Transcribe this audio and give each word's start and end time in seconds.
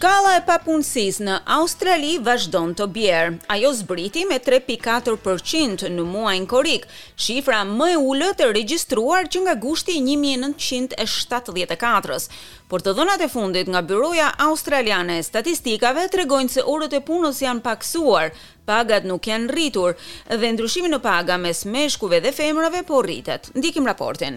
Shkalla 0.00 0.30
e 0.38 0.40
papunësis 0.48 1.18
në 1.20 1.34
Australi 1.60 2.14
vazhdon 2.24 2.70
të 2.78 2.84
bjerë. 2.94 3.34
Ajo 3.52 3.70
zbriti 3.76 4.22
me 4.30 4.38
3.4% 4.40 5.90
në 5.92 6.04
muajnë 6.12 6.48
korik, 6.48 6.86
shifra 7.20 7.58
më 7.68 7.86
e 7.96 7.98
ullët 8.00 8.38
e 8.40 8.46
registruar 8.56 9.28
që 9.34 9.38
nga 9.44 9.52
gushti 9.66 9.98
1974-ës. 10.06 12.24
Por 12.72 12.80
të 12.80 12.96
dhënat 12.96 13.20
e 13.26 13.28
fundit 13.34 13.68
nga 13.68 13.84
Byroja 13.90 14.30
Australiane 14.46 15.14
e 15.20 15.26
Statistikave 15.28 16.08
tregojnë 16.16 16.50
se 16.56 16.62
orët 16.76 16.92
e 16.96 17.04
punës 17.10 17.38
janë 17.44 17.60
paksuar, 17.68 18.26
pagat 18.72 19.04
nuk 19.10 19.22
janë 19.28 19.50
rritur 19.52 19.90
dhe 20.32 20.48
ndryshimi 20.56 20.90
në 20.94 20.98
paga 21.04 21.36
mes 21.44 21.60
meshkuve 21.68 22.18
dhe 22.24 22.30
femrave 22.40 22.80
po 22.88 22.96
rritet. 23.04 23.42
Ndikim 23.52 23.84
raportin. 23.92 24.36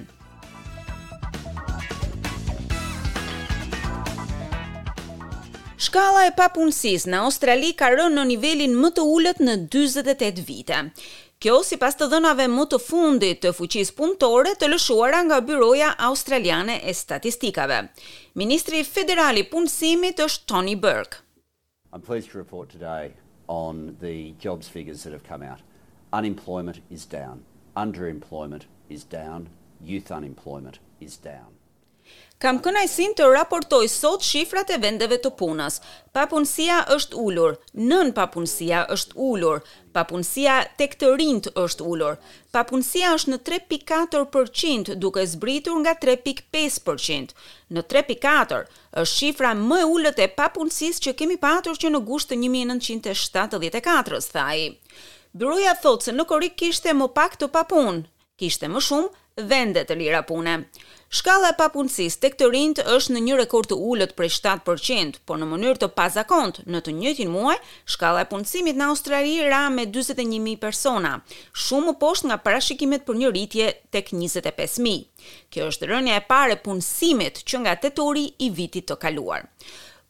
Shkala 5.93 6.23
e 6.25 6.31
papunësis 6.33 7.03
në 7.05 7.17
Australi 7.23 7.67
ka 7.77 7.85
rënë 7.93 8.15
në 8.17 8.21
nivelin 8.25 8.71
më 8.81 8.89
të 8.97 9.03
ullët 9.15 9.41
në 9.45 9.53
28 9.77 10.41
vite. 10.47 10.79
Kjo 11.43 11.59
si 11.67 11.77
pas 11.83 11.93
të 11.99 12.07
dënave 12.15 12.47
më 12.49 12.63
të 12.71 12.79
fundit 12.81 13.41
të 13.43 13.51
fuqis 13.59 13.91
punëtore 13.99 14.55
të 14.57 14.71
lëshuara 14.71 15.19
nga 15.27 15.37
Byroja 15.49 15.91
Australiane 16.07 16.79
e 16.89 16.95
Statistikave. 16.97 17.77
Ministri 18.41 18.81
Federali 18.89 19.45
Punësimit 19.51 20.23
është 20.25 20.49
Tony 20.55 20.73
Burke. 20.85 21.21
I'm 21.93 22.01
pleased 22.09 22.31
to 22.31 22.39
report 22.41 22.73
today 22.73 23.13
on 23.61 23.83
the 24.05 24.15
jobs 24.47 24.67
figures 24.77 25.03
that 25.03 25.13
have 25.13 25.27
come 25.29 25.43
out. 25.45 25.61
Unemployment 26.11 26.81
is 26.89 27.05
down. 27.05 27.45
Underemployment 27.85 28.65
is 28.89 29.03
down. 29.03 29.49
Youth 29.79 30.09
unemployment 30.11 30.79
is 30.99 31.17
down 31.33 31.53
kam 32.43 32.57
kënajsin 32.59 33.13
të 33.15 33.23
raportoj 33.31 33.85
sot 33.87 34.23
shifrat 34.27 34.67
e 34.75 34.77
vendeve 34.83 35.15
të 35.23 35.29
punës. 35.39 35.77
Papunësia 36.11 36.81
është 36.91 37.15
ullur, 37.23 37.53
nën 37.89 38.09
papunësia 38.17 38.81
është 38.91 39.15
ullur, 39.29 39.61
papunësia 39.95 40.57
tek 40.81 40.97
të 40.99 41.13
rind 41.21 41.47
është 41.63 41.87
ullur, 41.93 42.17
papunësia 42.51 43.13
është 43.15 43.31
në 43.35 43.39
3.4% 43.51 44.97
duke 45.05 45.23
zbritur 45.33 45.79
nga 45.85 45.95
3.5%. 46.03 47.31
Në 47.77 47.85
3.4% 47.95 48.83
është 49.05 49.15
shifra 49.15 49.53
më 49.63 49.79
e 49.85 49.89
ullët 49.95 50.19
e 50.19 50.29
papunësis 50.37 50.99
që 51.07 51.15
kemi 51.21 51.39
patur 51.47 51.79
që 51.79 51.93
në 51.95 52.03
gusht 52.11 52.33
të 52.35 52.41
1974, 52.43 54.23
thaj. 54.35 54.59
Byroja 55.31 55.77
thotë 55.81 56.09
se 56.09 56.11
në 56.19 56.27
korik 56.33 56.59
kishte 56.59 56.91
më 56.99 57.07
pak 57.15 57.39
të 57.39 57.47
papunë, 57.55 58.03
kishte 58.37 58.67
më 58.75 58.83
shumë 58.89 59.09
vende 59.35 59.81
të 59.89 59.95
lira 59.97 60.21
pune. 60.27 60.59
Shkalla 61.13 61.51
e 61.53 61.57
papunësisë 61.59 62.19
tek 62.23 62.35
të 62.39 62.47
rinjt 62.53 62.79
është 62.89 63.13
në 63.13 63.19
një 63.25 63.35
rekord 63.37 63.67
të 63.69 63.77
ulët 63.77 64.11
prej 64.17 64.29
7%, 64.33 65.19
por 65.25 65.37
në 65.37 65.47
mënyrë 65.51 65.79
të 65.83 65.89
pazakontë, 65.97 66.65
në 66.73 66.81
të 66.85 66.93
njëjtin 66.97 67.29
muaj, 67.33 67.55
shkalla 67.93 68.23
e 68.25 68.29
punësimit 68.31 68.77
në 68.79 68.87
Australi 68.93 69.35
ra 69.45 69.67
me 69.73 69.85
41000 69.89 70.57
persona, 70.61 71.13
shumë 71.53 71.91
më 71.91 71.95
poshtë 72.01 72.31
nga 72.31 72.39
parashikimet 72.47 73.05
për 73.07 73.21
një 73.21 73.31
rritje 73.33 73.71
tek 73.93 74.09
25000. 74.13 74.97
Kjo 75.53 75.69
është 75.69 75.91
rënja 75.93 76.17
e 76.21 76.25
parë 76.29 76.57
e 76.57 76.61
punësimit 76.65 77.43
që 77.45 77.63
nga 77.65 77.77
tetori 77.85 78.27
i 78.39 78.49
vitit 78.51 78.89
të 78.89 78.97
kaluar. 79.05 79.45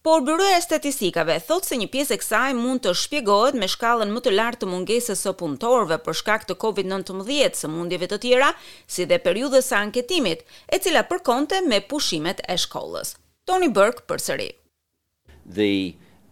Por 0.03 0.19
bëruja 0.19 0.57
e 0.57 0.59
statistikave, 0.63 1.37
thotë 1.47 1.69
se 1.69 1.77
një 1.79 1.85
pjesë 1.93 2.11
e 2.11 2.19
kësaj 2.19 2.55
mund 2.57 2.81
të 2.83 2.91
shpjegohet 3.01 3.55
me 3.55 3.69
shkallën 3.71 4.09
më 4.11 4.21
të 4.25 4.31
lartë 4.33 4.59
të 4.59 4.67
mungesës 4.67 5.21
së 5.23 5.31
punëtorve 5.41 5.95
për 6.03 6.17
shkak 6.21 6.43
të 6.49 6.57
COVID-19, 6.63 7.53
së 7.61 7.69
mundjeve 7.71 8.09
të 8.11 8.17
tjera, 8.25 8.49
si 8.83 9.05
dhe 9.07 9.21
periudhës 9.27 9.69
së 9.71 9.77
anketimit, 9.85 10.43
e 10.75 10.81
cila 10.83 11.05
përkonte 11.13 11.61
me 11.69 11.79
pushimet 11.93 12.43
e 12.51 12.59
shkollës. 12.65 13.13
Tony 13.47 13.71
Burke 13.77 14.03
përsëri. 14.11 14.49
The 15.59 15.71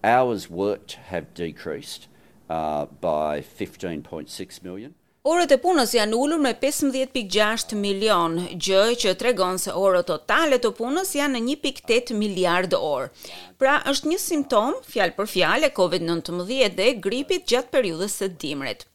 hours 0.03 0.49
worked 0.63 0.97
have 1.13 1.31
decreased 1.45 2.09
uh 2.49 2.91
by 3.07 3.39
15.6 3.39 4.65
million. 4.67 4.99
Orët 5.29 5.51
e 5.53 5.57
punës 5.63 5.91
janë 5.93 6.17
ullur 6.19 6.39
me 6.43 6.49
15.6 6.61 7.75
milion, 7.81 8.37
gjë 8.67 8.79
që 9.03 9.11
tregon 9.23 9.59
se 9.63 9.75
orët 9.83 10.07
totale 10.09 10.57
të 10.65 10.71
punës 10.81 11.11
janë 11.19 11.35
në 11.43 11.57
1.8 11.67 12.17
miliard 12.23 12.73
orë. 12.81 13.13
Pra 13.61 13.75
është 13.93 14.13
një 14.15 14.19
simptom, 14.27 14.77
fjalë 14.95 15.17
për 15.19 15.31
fjalë, 15.35 15.71
COVID-19 15.77 16.73
dhe 16.79 16.89
gripit 17.07 17.45
gjatë 17.53 17.75
periudhës 17.77 18.17
së 18.23 18.31
dimrit. 18.45 18.87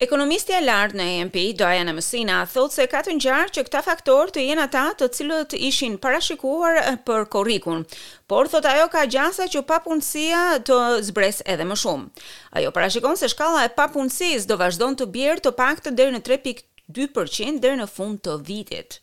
Ekonomistja 0.00 0.56
e 0.56 0.62
lartë 0.64 0.96
në 0.96 1.06
AMP, 1.14 1.34
Diana 1.60 1.92
Messina, 1.92 2.38
thotë 2.48 2.72
se 2.78 2.84
ka 2.88 3.02
të 3.04 3.18
ngjarë 3.18 3.50
që 3.52 3.64
këta 3.66 3.82
faktor 3.84 4.30
të 4.32 4.46
jenë 4.46 4.62
ata 4.64 4.84
të 5.02 5.08
cilët 5.18 5.52
ishin 5.68 5.98
parashikuar 6.00 6.78
për 7.04 7.26
korikun, 7.34 7.82
por 8.32 8.48
thotë 8.48 8.70
ajo 8.72 8.86
ka 8.94 9.02
gjasa 9.12 9.44
që 9.56 9.62
papunësia 9.74 10.40
të 10.64 10.78
zbres 11.10 11.42
edhe 11.44 11.68
më 11.68 11.76
shumë. 11.82 12.24
Ajo 12.56 12.72
parashikon 12.78 13.20
se 13.20 13.28
shkalla 13.34 13.66
e 13.68 13.74
papunësisë 13.76 14.48
do 14.48 14.56
vazhdon 14.64 14.96
të 15.02 15.10
bjerë 15.18 15.44
të 15.48 15.52
paktën 15.60 16.00
deri 16.00 16.16
në 16.16 16.24
3.2% 16.32 17.60
deri 17.66 17.82
në 17.84 17.90
fund 17.98 18.24
të 18.24 18.40
vitit 18.48 19.02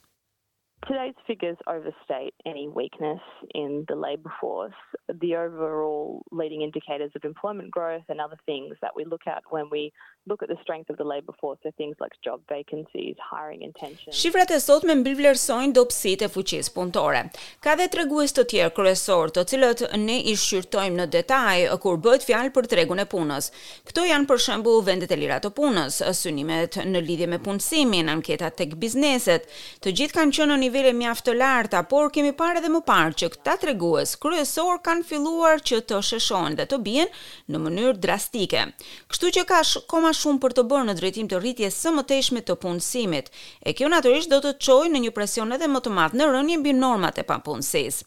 today's 0.88 1.14
figures 1.28 1.58
overstate 1.68 2.34
any 2.46 2.68
weakness 2.70 3.20
in 3.54 3.84
the 3.90 3.96
labor 3.96 4.32
force 4.40 4.80
the 5.22 5.36
overall 5.36 6.24
leading 6.32 6.62
indicators 6.62 7.12
of 7.18 7.22
employment 7.26 7.70
growth 7.70 8.06
and 8.12 8.20
other 8.22 8.38
things 8.46 8.74
that 8.82 8.94
we 8.96 9.04
look 9.04 9.24
at 9.28 9.42
when 9.50 9.66
we 9.70 9.92
look 10.30 10.42
at 10.42 10.48
the 10.50 10.60
strength 10.64 10.90
of 10.90 10.98
the 11.02 11.04
labor 11.04 11.34
force 11.42 11.60
are 11.66 11.72
things 11.80 11.96
like 12.00 12.12
job 12.24 12.40
vacancies 12.50 13.16
hiring 13.32 13.62
intentions 13.70 14.16
Shifrat 14.24 14.52
e 14.56 14.60
sotme 14.70 14.96
mbivlersojn 15.02 15.74
dobësitë 15.76 16.28
e 16.30 16.32
fuqisë 16.38 16.74
punëtore 16.76 17.22
ka 17.66 17.76
dhe 17.80 17.90
tregues 17.96 18.34
të 18.40 18.48
tjerë 18.54 18.74
kryesor 18.80 19.32
të 19.38 19.46
cilët 19.52 19.86
ne 20.06 20.18
i 20.34 20.38
shqyrtojmë 20.40 21.02
në 21.02 21.10
detaj 21.18 21.58
kur 21.84 22.00
bëhet 22.08 22.26
fjalë 22.32 22.54
për 22.56 22.70
tregun 22.76 23.04
e 23.04 23.08
punës 23.16 23.52
këto 23.92 24.08
janë 24.14 24.30
për 24.32 24.42
shembull 24.48 24.82
vendet 24.88 25.12
e 25.12 25.20
lira 25.22 25.42
të 25.44 25.52
punës 25.60 26.00
synimet 26.24 26.80
në 26.96 27.04
lidhje 27.12 27.30
me 27.36 27.42
punësimin 27.48 28.14
anketat 28.18 28.58
tek 28.64 28.78
bizneset 28.84 29.50
të 29.84 29.96
gjithë 30.00 30.20
kanë 30.22 30.38
qenë 30.40 30.62
në 30.64 30.74
nivele 30.78 30.94
mjaft 30.98 31.26
të 31.26 31.34
larta, 31.38 31.80
por 31.90 32.10
kemi 32.14 32.34
parë 32.38 32.60
edhe 32.62 32.70
më 32.70 32.84
parë 32.86 33.16
që 33.18 33.28
këta 33.34 33.56
tregues 33.64 34.14
kryesor 34.22 34.78
kanë 34.86 35.06
filluar 35.10 35.62
që 35.70 35.80
të 35.90 36.00
sheshojnë 36.10 36.60
dhe 36.60 36.68
të 36.70 36.80
bien 36.86 37.10
në 37.50 37.62
mënyrë 37.64 37.96
drastike. 38.04 38.68
Kështu 39.10 39.32
që 39.38 39.46
ka 39.50 39.64
koma 39.92 40.12
shumë 40.14 40.42
për 40.44 40.56
të 40.60 40.66
bërë 40.70 40.90
në 40.92 40.98
drejtim 41.02 41.30
të 41.32 41.40
rritjes 41.42 41.80
së 41.82 41.96
mëtejshme 41.98 42.44
të 42.46 42.58
punësimit, 42.62 43.32
e 43.66 43.74
kjo 43.74 43.90
natyrisht 43.94 44.32
do 44.34 44.42
të 44.46 44.54
çojë 44.68 44.94
në 44.94 45.04
një 45.08 45.16
presion 45.18 45.54
edhe 45.58 45.70
më 45.72 45.82
të 45.88 45.96
madh 45.98 46.18
në 46.22 46.30
rënje 46.36 46.62
mbi 46.62 46.76
normat 46.78 47.18
e 47.18 47.26
papunësisë. 47.26 48.04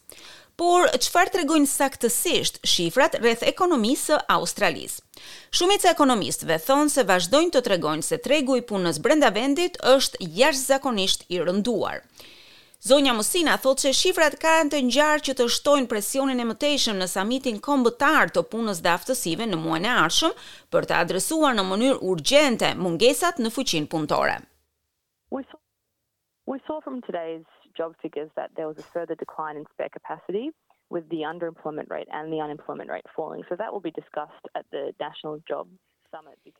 Por 0.61 0.85
çfarë 1.03 1.31
tregojnë 1.33 1.67
saktësisht 1.71 2.59
shifrat 2.69 3.15
rreth 3.23 3.43
ekonomisë 3.49 4.03
së 4.11 4.17
Australisë? 4.35 4.99
Shumica 5.57 5.89
e 5.89 5.93
ekonomistëve 5.95 6.59
thonë 6.67 6.91
se 6.95 7.05
vazhdojnë 7.09 7.55
të 7.55 7.63
tregojnë 7.67 8.05
se 8.05 8.19
tregu 8.27 8.59
i 8.59 8.65
punës 8.71 8.99
brenda 9.01 9.31
vendit 9.33 9.79
është 9.95 10.21
jashtëzakonisht 10.41 11.25
i 11.33 11.41
rënduar. 11.47 12.03
Zonja 12.89 13.13
Mosina 13.13 13.59
thot 13.61 13.77
se 13.85 13.91
shifrat 13.93 14.39
kanë 14.41 14.71
të 14.73 14.77
ngjarë 14.87 15.23
që 15.27 15.33
të 15.39 15.45
shtojnë 15.55 15.89
presionin 15.89 16.39
e 16.41 16.45
mëtejshëm 16.51 16.97
në 17.03 17.07
samitin 17.11 17.59
kombëtar 17.67 18.31
të 18.33 18.41
punës 18.53 18.81
dhe 18.81 18.89
aftësive 18.95 19.45
në 19.51 19.59
muajin 19.65 19.85
e 19.85 19.91
ardhshëm 20.05 20.33
për 20.73 20.87
të 20.89 20.95
adresuar 21.03 21.53
në 21.59 21.65
mënyrë 21.69 21.99
urgjente 22.13 22.71
mungesat 22.79 23.37
në 23.45 23.51
fuqinë 23.59 23.87
punëtore. 23.93 24.37
We 26.49 26.57
saw 26.65 26.81
from 26.81 27.05
today's 27.09 27.45
job 27.77 27.93
figures 28.01 28.33
that 28.35 28.49
there 28.55 28.67
was 28.71 28.79
a 28.81 28.87
further 28.95 29.13
decline 29.23 29.61
in 29.61 29.65
spare 29.75 29.93
capacity 29.99 30.49
with 30.89 31.05
the 31.13 31.21
underemployment 31.33 31.87
rate 31.93 32.09
and 32.09 32.33
the 32.33 32.41
unemployment 32.47 32.89
rate 32.89 33.05
falling 33.15 33.43
so 33.47 33.55
that 33.61 33.71
will 33.71 33.85
be 33.89 33.93
discussed 34.01 34.49
at 34.57 34.65
the 34.73 34.83
national 34.99 35.37
job 35.47 35.69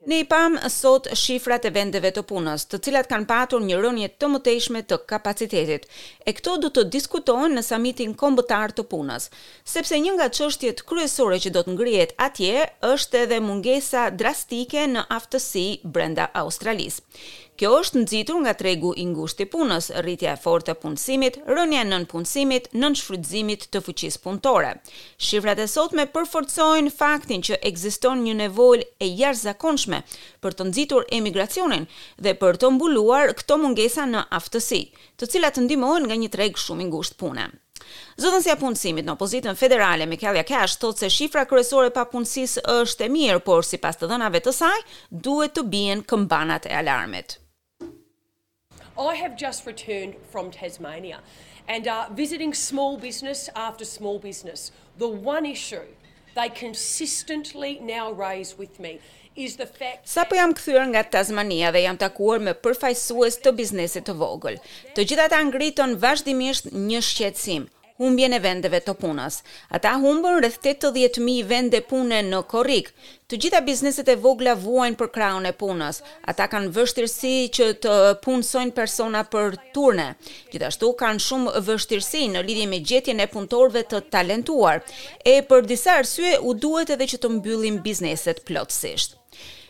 Ne 0.08 0.22
i 0.22 0.26
pamë 0.32 0.70
sot 0.72 1.10
shifrat 1.18 1.66
e 1.68 1.72
vendeve 1.76 2.10
të 2.16 2.22
punës, 2.30 2.64
të 2.72 2.78
cilat 2.86 3.10
kanë 3.12 3.28
patur 3.32 3.60
një 3.66 3.80
rënje 3.84 4.08
të 4.24 4.30
mëtejshme 4.36 4.82
të 4.88 4.98
kapacitetit, 5.12 5.88
e 6.24 6.34
këto 6.38 6.54
du 6.64 6.70
të 6.78 6.86
diskutojnë 6.94 7.50
në 7.58 7.64
samitin 7.72 8.14
kombëtar 8.22 8.72
të 8.78 8.86
punës, 8.94 9.28
sepse 9.74 10.00
një 10.06 10.16
nga 10.16 10.30
qështjet 10.38 10.86
kryesore 10.92 11.42
që 11.48 11.52
do 11.58 11.66
të 11.68 11.76
ngrijet 11.76 12.16
atje 12.30 12.64
është 12.94 13.24
edhe 13.26 13.42
mungesa 13.50 14.06
drastike 14.24 14.88
në 14.96 15.06
aftësi 15.20 15.66
brenda 15.98 16.30
Australisë. 16.46 17.04
Kjo 17.62 17.70
është 17.78 18.00
nxitur 18.02 18.38
nga 18.42 18.52
tregu 18.58 18.90
i 18.98 19.04
ngushtë 19.06 19.44
i 19.46 19.50
punës, 19.54 19.92
rritja 20.02 20.32
e 20.34 20.40
fortë 20.42 20.72
e 20.74 20.78
punësimit, 20.82 21.36
rënja 21.46 21.84
e 21.84 21.86
nën 21.92 22.06
punësimit, 22.10 22.72
nën 22.74 22.96
shfrytëzimit 22.98 23.68
të 23.70 23.82
fuqisë 23.86 24.18
punëtore. 24.24 24.72
Shifrat 25.22 25.62
e 25.62 25.68
sotme 25.70 26.08
përforcojnë 26.10 26.90
faktin 26.96 27.44
që 27.46 27.60
ekziston 27.70 28.24
një 28.26 28.34
nevojë 28.40 28.88
e 29.06 29.10
jashtëzakonshme 29.20 30.00
për 30.42 30.58
të 30.58 30.68
nxitur 30.72 31.06
emigracionin 31.20 31.86
dhe 32.18 32.34
për 32.42 32.58
të 32.64 32.72
mbuluar 32.80 33.36
këto 33.44 33.60
mungesa 33.62 34.08
në 34.10 34.26
aftësi, 34.40 34.82
të 35.22 35.30
cilat 35.36 35.62
ndihmohen 35.62 36.10
nga 36.10 36.18
një 36.18 36.32
treg 36.40 36.58
shumë 36.66 36.88
i 36.88 36.90
ngushtë 36.90 37.20
pune. 37.22 37.46
Zëdhënësia 38.18 38.58
punësimit 38.62 39.06
në 39.06 39.14
opozitën 39.14 39.60
federale 39.62 40.10
Mikelja 40.10 40.48
Kesh 40.50 40.80
thotë 40.82 41.06
se 41.06 41.12
shifra 41.20 41.46
kryesore 41.46 41.94
pa 41.94 42.10
punësis 42.10 42.58
është 42.80 43.06
e 43.06 43.14
mirë, 43.20 43.40
por 43.46 43.62
sipas 43.70 44.02
të 44.02 44.10
dhënave 44.10 44.42
të 44.50 44.56
saj, 44.64 44.82
duhet 45.14 45.54
të 45.60 45.68
bien 45.76 46.02
këmbanat 46.10 46.66
e 46.66 46.74
alarmit. 46.82 47.38
I 49.08 49.16
have 49.16 49.36
just 49.36 49.66
returned 49.66 50.16
from 50.32 50.52
Tasmania 50.52 51.20
and 51.68 51.84
uh 51.88 52.06
visiting 52.24 52.52
small 52.54 52.94
business 53.08 53.50
after 53.68 53.86
small 53.86 54.18
business. 54.30 54.60
The 55.04 55.08
one 55.34 55.46
issue 55.46 55.86
they 56.38 56.50
consistently 56.66 57.72
now 57.96 58.06
raise 58.12 58.52
with 58.62 58.80
me 58.80 59.00
is 59.36 59.56
the 59.62 59.70
fact 59.80 60.00
that 60.08 60.14
Sapo 60.16 60.36
jam 60.40 60.54
kthyer 60.60 60.86
nga 60.94 61.04
Tasmania 61.16 61.68
dhe 61.76 61.82
jam 61.88 61.98
takuar 62.06 62.38
me 62.48 62.54
përfaqësues 62.66 63.42
të 63.46 63.56
biznesit 63.62 64.06
të 64.10 64.14
vogël. 64.22 64.56
Të 64.96 65.08
gjithë 65.10 65.26
ata 65.28 65.42
ngritën 65.50 65.98
vazhdimisht 66.06 66.74
një 66.92 67.02
shqetësim 67.10 67.64
humbjen 68.02 68.34
e 68.36 68.40
vendeve 68.44 68.80
të 68.82 68.96
punës. 69.02 69.42
Ata 69.78 69.94
humbën 70.04 70.40
rreth 70.40 70.58
80.000 70.66 71.46
vende 71.50 71.82
pune 71.90 72.22
në 72.26 72.40
Korrik. 72.50 72.90
Të 73.30 73.38
gjitha 73.44 73.62
bizneset 73.68 74.10
e 74.14 74.18
vogla 74.24 74.56
vuajnë 74.60 74.98
për 75.00 75.12
krahun 75.16 75.48
e 75.50 75.54
punës. 75.62 76.02
Ata 76.32 76.48
kanë 76.52 76.72
vështirësi 76.76 77.34
që 77.58 77.70
të 77.86 77.96
punësojnë 78.26 78.76
persona 78.80 79.22
për 79.34 79.60
turne. 79.76 80.10
Gjithashtu 80.52 80.92
kanë 81.04 81.26
shumë 81.28 81.64
vështirësi 81.70 82.26
në 82.34 82.44
lidhje 82.50 82.68
me 82.74 82.82
gjetjen 82.92 83.22
e 83.24 83.30
punëtorëve 83.34 83.86
të 83.94 84.04
talentuar. 84.18 84.82
E 85.24 85.38
për 85.52 85.70
disa 85.70 86.00
arsye 86.02 86.38
u 86.52 86.58
duhet 86.66 86.96
edhe 86.98 87.10
që 87.14 87.22
të 87.24 87.36
mbyllim 87.38 87.82
bizneset 87.86 88.44
plotësisht. 88.50 89.18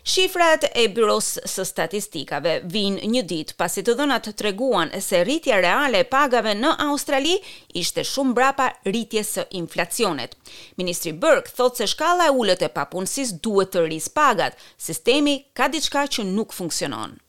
Shifrat 0.02 0.64
e 0.74 0.88
byrosë 0.90 1.44
së 1.52 1.64
statistikave 1.68 2.56
vinë 2.74 3.10
një 3.14 3.22
ditë 3.30 3.56
pasi 3.60 3.84
të 3.86 3.94
dhënat 4.00 4.32
treguan 4.40 4.90
se 5.08 5.20
rritja 5.28 5.60
reale 5.62 6.02
e 6.04 6.08
pagave 6.10 6.56
në 6.58 6.72
Australi 6.88 7.36
ishte 7.84 8.04
shumë 8.12 8.34
brapa 8.40 8.72
rritjes 8.88 9.34
së 9.38 9.46
inflacionit. 9.62 10.34
Ministri 10.82 11.14
Burke 11.14 11.54
thotë 11.60 11.84
se 11.84 11.92
shkalla 11.94 12.32
e 12.32 12.34
ulët 12.40 12.66
e 12.66 12.72
papunësisë 12.80 13.38
duhet 13.46 13.72
të 13.76 13.86
rrisë 13.86 14.14
pagat, 14.18 14.58
sistemi 14.90 15.38
ka 15.54 15.70
diçka 15.70 16.08
që 16.18 16.26
nuk 16.34 16.58
funksionon. 16.58 17.20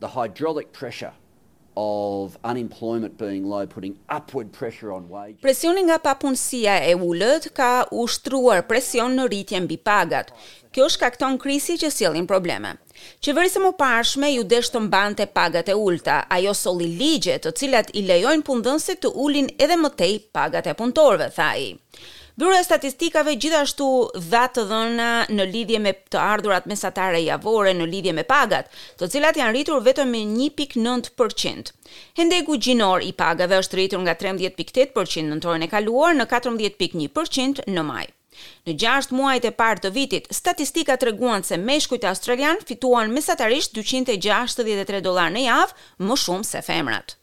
The 0.00 0.12
hydraulic 0.16 0.72
pressure 0.72 1.14
of 1.76 2.36
unemployment 2.44 3.16
being 3.16 3.44
low 3.46 3.66
putting 3.66 3.98
upward 4.08 4.52
pressure 4.52 4.90
on 4.92 5.06
wages. 5.08 5.40
Presioni 5.42 5.84
nga 5.86 5.98
papunësia 6.02 6.76
e 6.90 6.94
ulët 6.96 7.50
ka 7.56 7.86
ushtruar 7.94 8.64
presion 8.68 9.14
në 9.16 9.28
rritje 9.30 9.60
mbi 9.64 9.76
pagat. 9.78 10.32
Kjo 10.74 10.86
shkakton 10.90 11.38
krizi 11.42 11.78
që 11.80 11.90
sjellin 11.90 12.28
probleme. 12.30 12.76
Qeverisë 13.24 13.60
e 13.60 13.64
mposhtme 13.68 14.30
ju 14.36 14.44
desh 14.46 14.70
të 14.70 14.84
mbante 14.86 15.26
pagat 15.34 15.70
e 15.72 15.74
ulta, 15.74 16.20
ajo 16.36 16.52
solli 16.54 16.90
ligje 17.00 17.38
të 17.42 17.54
cilat 17.58 17.92
i 17.98 18.04
lejojnë 18.06 18.46
punëdhënësit 18.46 19.02
të 19.02 19.12
ulin 19.26 19.50
edhe 19.58 19.78
më 19.80 19.94
tej 20.02 20.16
pagat 20.36 20.70
e 20.70 20.76
punëtorëve, 20.78 21.30
tha 21.34 21.48
ai. 21.58 21.70
Bërë 22.40 22.56
e 22.62 22.64
Statistikave 22.64 23.34
gjithashtu 23.36 23.86
dha 24.30 24.46
të 24.54 24.62
dhëna 24.70 25.08
në 25.36 25.44
lidhje 25.50 25.80
me 25.84 25.90
të 26.14 26.20
ardhurat 26.22 26.64
mesatare 26.70 27.18
javore 27.20 27.74
në 27.76 27.88
lidhje 27.90 28.14
me 28.16 28.24
pagat, 28.30 28.70
të 28.96 29.08
cilat 29.12 29.36
janë 29.40 29.52
rritur 29.52 29.82
vetëm 29.90 30.14
me 30.14 30.22
1.9%. 30.46 31.74
Hendegu 32.22 32.56
gjinor 32.66 33.04
i 33.04 33.12
pagave 33.20 33.58
është 33.60 33.78
rritur 33.80 34.00
nga 34.06 34.16
13.8% 34.22 35.26
në 35.34 35.38
torën 35.44 35.66
e 35.66 35.70
kaluar 35.74 36.16
në 36.16 36.28
14.1% 36.32 37.68
në 37.76 37.84
maj. 37.90 38.06
Në 38.64 38.78
6 38.86 39.12
muajt 39.20 39.50
e 39.50 39.54
parë 39.62 39.84
të 39.84 39.92
vitit, 40.00 40.32
statistika 40.40 40.96
të 40.96 41.10
reguan 41.10 41.44
se 41.44 41.60
meshkujt 41.68 42.08
e 42.08 42.12
australian 42.14 42.64
fituan 42.70 43.12
mesatarisht 43.18 43.76
263 43.76 45.04
dolar 45.10 45.28
në 45.36 45.44
javë 45.50 45.90
më 46.08 46.22
shumë 46.24 46.54
se 46.54 46.64
femrat. 46.72 47.19